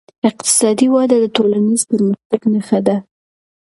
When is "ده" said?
2.87-2.97